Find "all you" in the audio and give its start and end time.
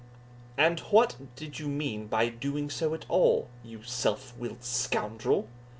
3.07-3.83